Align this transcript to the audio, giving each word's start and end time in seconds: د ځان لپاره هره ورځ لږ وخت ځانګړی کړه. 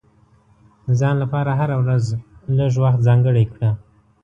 د 0.87 0.89
ځان 0.99 1.15
لپاره 1.23 1.51
هره 1.59 1.75
ورځ 1.83 2.05
لږ 2.57 2.73
وخت 2.83 2.99
ځانګړی 3.07 3.43
کړه. 3.53 3.69